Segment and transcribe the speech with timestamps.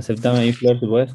[0.00, 1.14] Aceptame ahí, Flor, si puedes.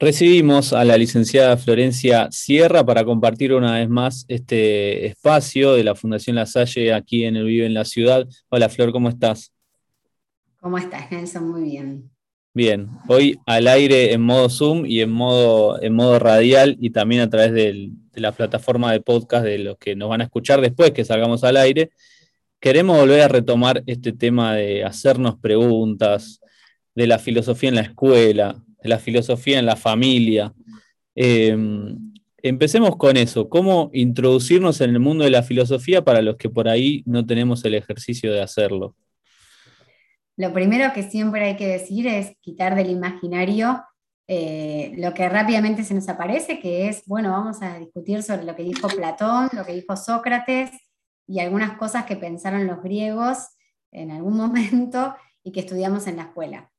[0.00, 5.94] Recibimos a la licenciada Florencia Sierra para compartir una vez más este espacio de la
[5.94, 8.26] Fundación La Salle aquí en el Vive en la Ciudad.
[8.48, 9.52] Hola Flor, ¿cómo estás?
[10.60, 11.48] ¿Cómo estás, Nelson?
[11.48, 12.13] Muy bien.
[12.56, 17.22] Bien, hoy al aire en modo Zoom y en modo, en modo radial y también
[17.22, 20.92] a través de la plataforma de podcast de los que nos van a escuchar después
[20.92, 21.90] que salgamos al aire.
[22.60, 26.40] Queremos volver a retomar este tema de hacernos preguntas,
[26.94, 30.54] de la filosofía en la escuela, de la filosofía en la familia.
[31.16, 36.50] Em, empecemos con eso, cómo introducirnos en el mundo de la filosofía para los que
[36.50, 38.94] por ahí no tenemos el ejercicio de hacerlo.
[40.36, 43.84] Lo primero que siempre hay que decir es quitar del imaginario
[44.26, 48.56] eh, lo que rápidamente se nos aparece, que es, bueno, vamos a discutir sobre lo
[48.56, 50.70] que dijo Platón, lo que dijo Sócrates
[51.26, 53.48] y algunas cosas que pensaron los griegos
[53.92, 56.70] en algún momento y que estudiamos en la escuela.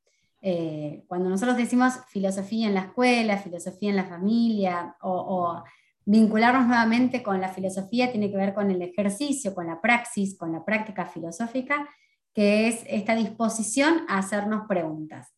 [0.42, 5.62] Eh, cuando nosotros decimos filosofía en la escuela, filosofía en la familia, o,
[6.08, 10.52] vincularnos nuevamente con la filosofía, tiene que ver con el ejercicio, con la praxis, con
[10.52, 11.88] la práctica filosófica,
[12.36, 15.34] que es esta disposición a hacernos preguntas.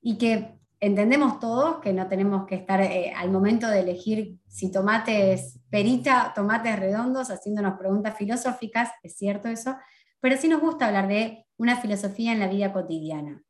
[0.00, 4.70] Y que entendemos todos que no tenemos que estar eh, al momento de elegir si
[4.70, 9.76] tomate es perita, tomates redondos, haciéndonos preguntas filosóficas, es cierto eso,
[10.20, 13.42] pero sí nos gusta hablar de una filosofía en la vida cotidiana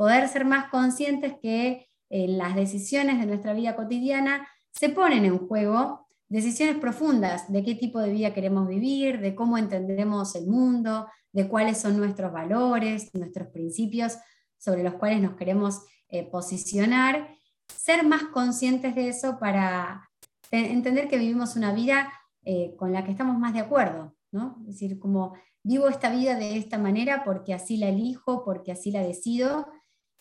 [0.00, 5.46] poder ser más conscientes que en las decisiones de nuestra vida cotidiana se ponen en
[5.46, 11.06] juego decisiones profundas de qué tipo de vida queremos vivir, de cómo entendemos el mundo,
[11.32, 14.18] de cuáles son nuestros valores, nuestros principios
[14.58, 20.10] sobre los cuales nos queremos eh, posicionar, ser más conscientes de eso para
[20.50, 22.12] entender que vivimos una vida
[22.44, 24.56] eh, con la que estamos más de acuerdo, ¿no?
[24.60, 28.90] Es decir, como vivo esta vida de esta manera porque así la elijo, porque así
[28.90, 29.68] la decido,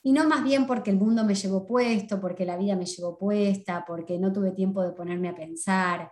[0.01, 3.17] y no más bien porque el mundo me llevó puesto, porque la vida me llevó
[3.17, 6.11] puesta, porque no tuve tiempo de ponerme a pensar.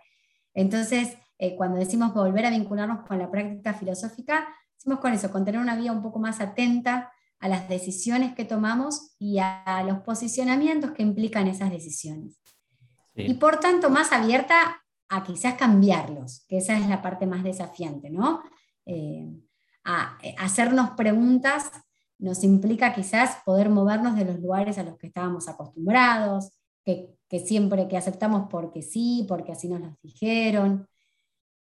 [0.52, 4.46] Entonces, eh, cuando decimos volver a vincularnos con la práctica filosófica,
[4.78, 8.44] decimos con eso, con tener una vida un poco más atenta a las decisiones que
[8.44, 12.40] tomamos y a los posicionamientos que implican esas decisiones.
[13.14, 18.10] Y por tanto, más abierta a quizás cambiarlos, que esa es la parte más desafiante,
[18.10, 18.42] ¿no?
[18.86, 19.26] Eh,
[19.84, 21.70] a eh, hacernos preguntas
[22.18, 26.52] nos implica quizás poder movernos de los lugares a los que estábamos acostumbrados,
[26.84, 30.88] que, siempre que aceptamos porque sí, porque así nos los dijeron.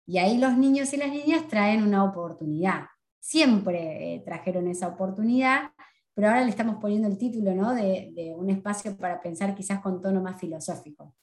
[0.06, 2.86] Y ahí los niños y las niñas traen una oportunidad.
[3.20, 5.72] Siempre eh, trajeron esa oportunidad,
[6.14, 7.74] pero ahora le estamos poniendo el título ¿no?
[7.74, 11.14] de, de un espacio para pensar quizás con tono más filosófico.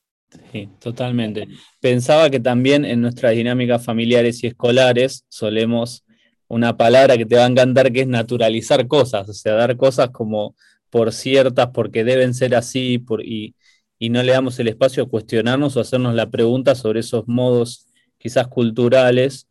[0.53, 1.49] Sí, totalmente.
[1.81, 6.05] Pensaba que también en nuestras dinámicas familiares y escolares solemos
[6.49, 10.11] una palabra que te va a encantar, que es naturalizar cosas, o sea, dar cosas
[10.11, 10.55] como
[10.91, 13.55] por ciertas, porque deben ser así, por, y,
[14.01, 17.87] no le damos el espacio a cuestionarnos o hacernos la pregunta sobre esos modos
[18.19, 19.49] quizás culturales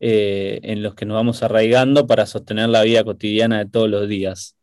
[0.00, 4.08] eh, en los que nos vamos arraigando para sostener la vida cotidiana de todos los
[4.08, 4.56] días.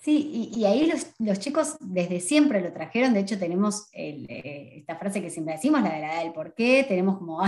[0.00, 0.86] Sí, y, ahí
[1.18, 5.80] los, chicos desde siempre lo trajeron, de hecho tenemos eh, esta frase que siempre decimos,
[5.80, 7.42] la de la edad del por qué, tenemos como,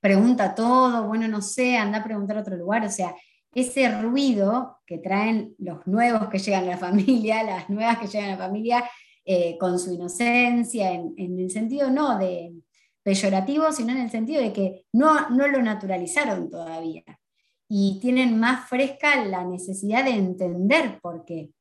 [0.00, 3.14] pregunta todo, bueno, no sé, anda a preguntar a otro lugar, o sea,
[3.54, 8.30] ese ruido que traen los nuevos que llegan a la familia, las nuevas que llegan
[8.30, 8.84] a la familia,
[9.24, 12.52] eh, con su inocencia, en, el sentido no de
[13.08, 17.02] peyorativo, sino en el sentido de que no, no lo naturalizaron todavía
[17.66, 21.54] y tienen más fresca la necesidad de entender por qué,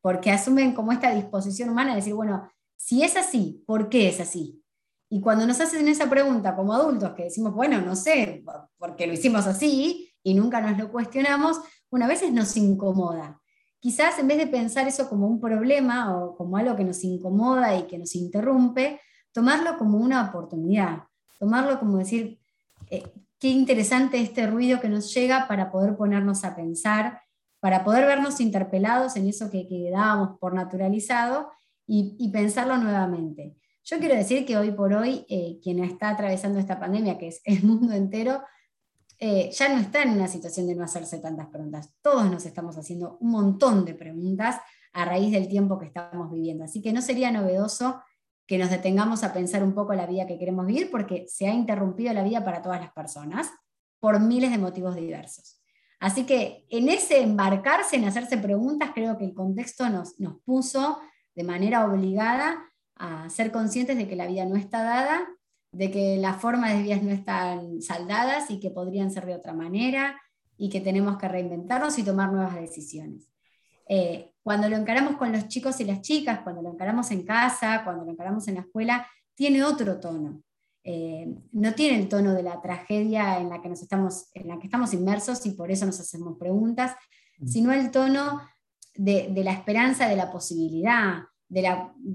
[0.00, 4.20] porque asumen como esta disposición humana de decir, bueno, si es así, ¿por qué es
[4.20, 4.62] así?
[5.10, 8.44] Y cuando nos hacen esa pregunta como adultos, que decimos, bueno, no sé,
[8.78, 11.58] porque lo hicimos así y nunca nos lo cuestionamos,
[11.90, 13.42] una vez nos incomoda.
[13.80, 17.76] Quizás en vez de pensar eso como un problema o como algo que nos incomoda
[17.76, 19.00] y que nos interrumpe,
[19.36, 21.02] tomarlo como una oportunidad,
[21.38, 22.40] tomarlo como decir,
[22.88, 23.02] eh,
[23.38, 27.20] qué interesante este ruido que nos llega para poder ponernos a pensar,
[27.60, 31.50] para poder vernos interpelados en eso que, que dábamos por naturalizado
[31.86, 33.58] y, y pensarlo nuevamente.
[33.84, 37.42] Yo quiero decir que hoy por hoy, eh, quien está atravesando esta pandemia, que es
[37.44, 38.42] el mundo entero,
[39.18, 41.90] eh, ya no está en una situación de no hacerse tantas preguntas.
[42.00, 44.56] Todos nos estamos haciendo un montón de preguntas
[44.94, 46.64] a raíz del tiempo que estamos viviendo.
[46.64, 48.00] Así que no sería novedoso
[48.46, 51.52] que nos detengamos a pensar un poco la vida que queremos vivir, porque se ha
[51.52, 53.50] interrumpido la vida para todas las personas
[53.98, 55.60] por miles de motivos diversos.
[55.98, 61.00] Así que en ese embarcarse en hacerse preguntas, creo que el contexto nos, nos puso
[61.34, 65.26] de manera obligada a ser conscientes de que la vida no está dada,
[65.72, 69.52] de que las formas de vida no están saldadas y que podrían ser de otra
[69.52, 70.20] manera
[70.56, 73.28] y que tenemos que reinventarnos y tomar nuevas decisiones.
[73.88, 77.82] Eh, cuando lo encaramos con los chicos y las chicas, cuando lo encaramos en casa,
[77.82, 79.04] cuando lo encaramos en la escuela,
[79.34, 80.40] tiene otro tono.
[80.84, 84.60] Eh, no tiene el tono de la tragedia en la, que nos estamos, en la
[84.60, 86.92] que estamos inmersos y por eso nos hacemos preguntas,
[87.40, 87.48] mm.
[87.48, 88.40] sino el tono
[88.94, 91.62] de, la esperanza, de la posibilidad, de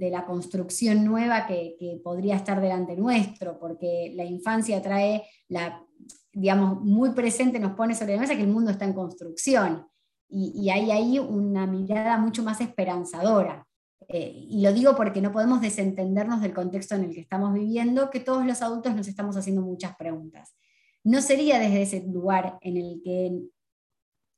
[0.10, 5.86] la, construcción nueva que, podría estar delante nuestro, porque la infancia trae la,
[6.32, 9.86] digamos, muy presente, nos pone sobre la mesa que el mundo está en construcción.
[10.34, 13.68] Y, hay ahí una mirada mucho más esperanzadora.
[14.08, 18.10] Eh, y lo digo porque no podemos desentendernos del contexto en el que estamos viviendo,
[18.10, 20.56] que todos los adultos nos estamos haciendo muchas preguntas.
[21.04, 23.42] No sería desde ese lugar en el que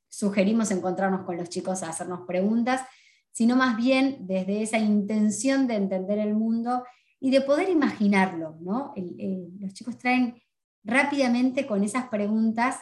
[0.08, 2.82] sugerimos encontrarnos con los chicos a hacernos preguntas,
[3.32, 6.84] sino más bien desde esa intención de entender el mundo
[7.20, 8.56] y de poder imaginarlo.
[8.60, 8.94] ¿no?
[9.60, 10.40] los chicos traen
[10.84, 12.78] rápidamente con esas preguntas,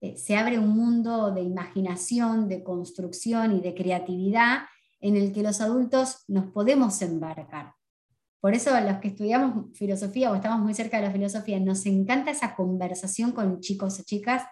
[0.00, 4.62] eh, se abre un mundo de imaginación, de construcción y de creatividad
[5.00, 7.74] en el que los adultos nos podemos embarcar.
[8.40, 12.30] Por eso los que estudiamos filosofía o estamos muy cerca de la filosofía, nos encanta
[12.30, 14.44] esa conversación con chicos o chicas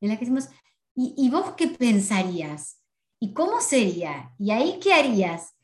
[0.00, 0.48] en la que decimos,
[0.94, 2.80] ¿y, vos qué pensarías?
[3.20, 4.34] ¿Y cómo sería?
[4.38, 5.54] ¿Y ahí qué harías?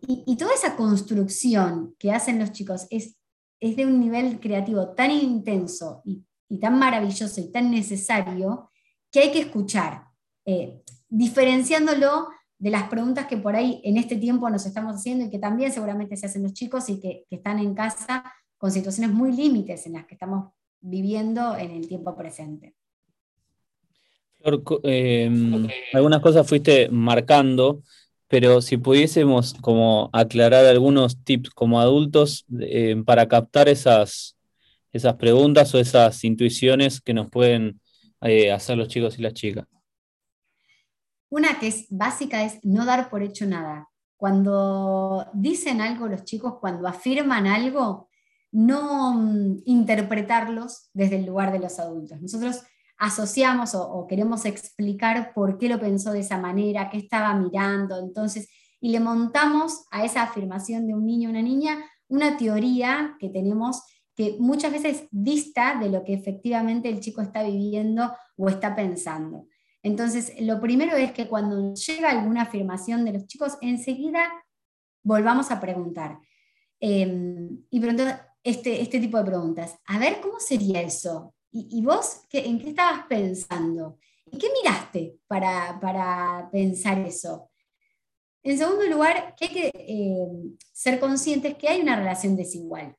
[0.00, 3.16] Y, toda esa construcción que hacen los chicos es
[3.60, 6.24] de un nivel creativo tan intenso y,
[6.60, 8.70] tan maravilloso y tan necesario
[9.10, 10.04] que hay que escuchar,
[10.44, 12.28] eh, diferenciándolo
[12.58, 15.72] de las preguntas que por ahí en este tiempo nos estamos haciendo y que también
[15.72, 18.24] seguramente se hacen los chicos y que, que están en casa
[18.58, 22.74] con situaciones muy límites en las que estamos viviendo en el tiempo presente.
[24.82, 27.82] Em, algunas cosas fuiste marcando,
[28.28, 34.36] pero si pudiésemos como aclarar algunos tips como adultos em, para captar esas,
[34.92, 37.80] esas preguntas o esas intuiciones que nos pueden
[38.20, 39.66] eh, hacer los chicos y las chicas.
[41.30, 43.88] Una que es básica es no dar por hecho nada.
[44.16, 48.08] Cuando dicen algo los chicos, cuando afirman algo,
[48.50, 52.20] no mm, interpretarlos desde el lugar de los adultos.
[52.20, 52.62] Nosotros
[52.96, 58.48] asociamos o, queremos explicar por qué lo pensó de esa manera, qué estaba mirando, entonces,
[58.80, 61.78] y le montamos a esa afirmación de un niño o una niña
[62.08, 63.82] una teoría que tenemos
[64.18, 69.46] que muchas veces dista de lo que efectivamente el chico está viviendo o está pensando.
[69.80, 74.28] Entonces, lo primero es que cuando llega alguna afirmación de los chicos, enseguida
[75.04, 76.18] volvamos a preguntar.
[76.80, 79.76] Em, y preguntar este, este tipo de preguntas.
[79.86, 81.32] A ver, ¿cómo sería eso?
[81.52, 84.00] ¿Y, vos en qué estabas pensando?
[84.32, 87.48] ¿Y qué miraste para, pensar eso?
[88.42, 90.26] En segundo lugar, que hay que eh,
[90.72, 92.96] ser conscientes que hay una relación desigual.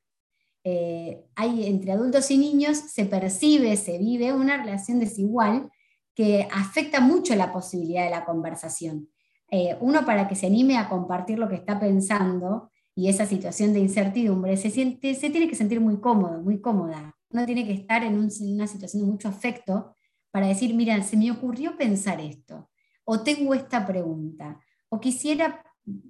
[0.64, 5.70] Eh, hay entre adultos y niños, se percibe, se vive una relación desigual
[6.14, 9.08] que afecta mucho la posibilidad de la conversación.
[9.50, 13.72] Eh, uno para que se anime a compartir lo que está pensando y esa situación
[13.72, 17.16] de incertidumbre, se, siente, se tiene que sentir muy cómodo, muy cómoda.
[17.30, 19.96] Uno tiene que estar en, una situación de mucho afecto
[20.30, 22.70] para decir, mira, se me ocurrió pensar esto,
[23.04, 25.64] o tengo esta pregunta, o quisiera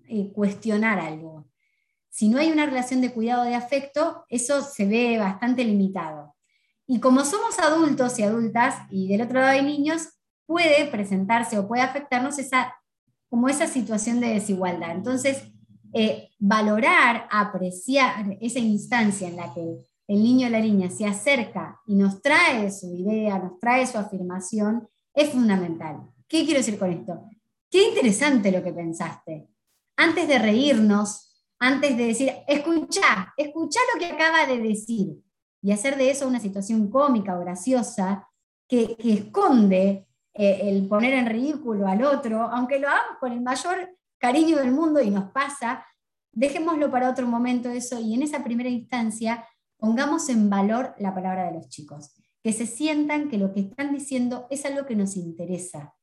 [0.08, 1.47] eh, cuestionar algo.
[2.11, 6.35] Si no hay una relación de cuidado de afecto, eso se ve bastante limitado.
[6.87, 10.09] Y como somos adultos y adultas, y del otro lado hay niños,
[10.45, 12.75] puede presentarse o puede afectarnos esa,
[13.29, 14.90] como esa situación de desigualdad.
[14.90, 15.45] Entonces,
[15.93, 21.81] eh, valorar, apreciar esa instancia en la que el niño o la niña se acerca
[21.87, 26.11] y nos trae su idea, nos trae su afirmación, es fundamental.
[26.26, 27.25] ¿Qué quiero decir con esto?
[27.71, 29.49] Qué interesante lo que pensaste.
[29.97, 31.29] Antes de reírnos,
[31.61, 35.14] antes de decir, escucha, escucha lo que acaba de decir,
[35.62, 38.29] y hacer de eso una situación cómica o graciosa
[38.67, 43.97] que, esconde eh, el poner en ridículo al otro, aunque lo hagamos con el mayor
[44.19, 45.87] cariño del mundo y nos pasa,
[46.33, 49.45] dejémoslo para otro momento eso y en esa primera instancia
[49.81, 53.95] Pongamos en valor la palabra de los chicos, que se sientan que lo que están
[53.95, 55.95] diciendo es algo que nos interesa.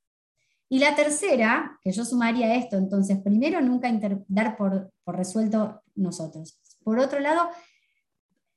[0.69, 3.89] Y la tercera, que yo sumaría esto, entonces, primero, nunca
[4.27, 6.59] dar por, resuelto nosotros.
[6.83, 7.49] Por otro lado,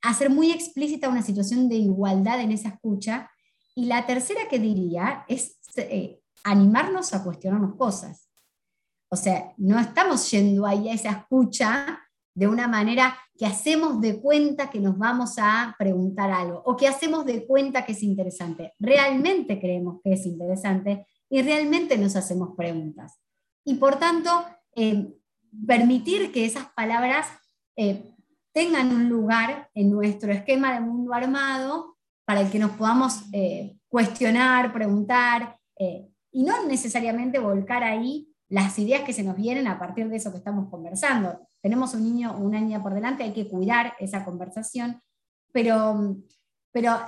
[0.01, 3.31] hacer muy explícita una situación de igualdad en esa escucha.
[3.75, 8.27] Y la tercera que diría es eh, animarnos a cuestionarnos cosas.
[9.09, 11.99] O sea, no estamos yendo ahí a esa escucha
[12.33, 16.87] de una manera que hacemos de cuenta que nos vamos a preguntar algo o que
[16.87, 18.73] hacemos de cuenta que es interesante.
[18.79, 23.17] Realmente creemos que es interesante y realmente nos hacemos preguntas.
[23.63, 24.29] Y por tanto,
[24.75, 25.15] eh,
[25.65, 27.25] permitir que esas palabras
[27.77, 28.13] eh,
[28.51, 33.77] tengan un lugar en nuestro esquema de mundo armado para el que nos podamos eh,
[33.87, 35.57] cuestionar, preguntar,
[36.31, 40.31] y no necesariamente volcar ahí las ideas que se nos vienen a partir de eso
[40.31, 41.47] que estamos conversando.
[41.59, 45.01] Tenemos un niño o una niña por delante, hay que cuidar esa conversación,
[45.51, 46.17] pero,
[46.71, 46.99] pero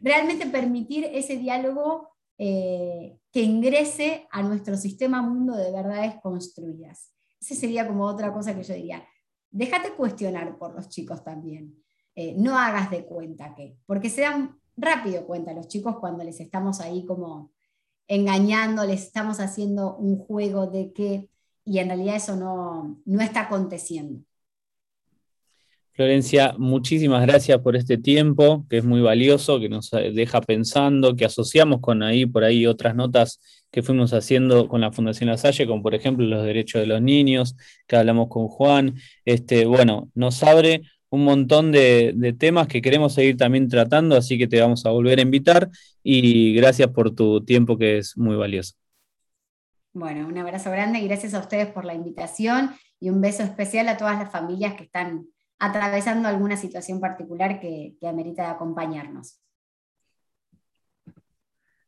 [0.00, 7.12] realmente permitir ese diálogo eh, que ingrese a nuestro sistema mundo de verdades construidas.
[7.40, 9.06] Esa sería como otra cosa que yo diría.
[9.50, 11.74] Déjate cuestionar por los chicos también.
[12.14, 16.40] Eh, no hagas de cuenta que, porque se dan rápido cuenta los chicos cuando les
[16.40, 17.52] estamos ahí como
[18.08, 21.30] engañando, les estamos haciendo un juego de que,
[21.64, 24.20] y en realidad eso no, no está aconteciendo.
[25.96, 31.24] Florencia, muchísimas gracias por este tiempo, que es muy valioso, que nos deja pensando, que
[31.24, 35.66] asociamos con ahí, por ahí otras notas que fuimos haciendo con la Fundación La Salle,
[35.66, 38.96] como por ejemplo los derechos de los niños, que hablamos con Juan.
[39.24, 44.36] Este, bueno, nos abre un montón de, de, temas que queremos seguir también tratando, así
[44.36, 45.70] que te vamos a volver a invitar
[46.02, 48.74] y gracias por tu tiempo que es muy valioso.
[49.94, 53.88] Bueno, un abrazo grande y gracias a ustedes por la invitación y un beso especial
[53.88, 55.26] a todas las familias que están
[55.58, 59.40] atravesando alguna situación particular que, que amerita acompañarnos.